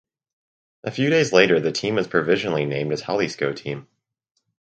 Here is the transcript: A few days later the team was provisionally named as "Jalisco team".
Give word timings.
A 0.83 0.89
few 0.89 1.11
days 1.11 1.31
later 1.31 1.59
the 1.59 1.71
team 1.71 1.93
was 1.93 2.07
provisionally 2.07 2.65
named 2.65 2.91
as 2.91 3.03
"Jalisco 3.03 3.53
team". 3.53 3.87